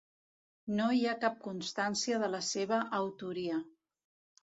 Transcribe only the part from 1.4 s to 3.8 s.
constància de la seva autoria.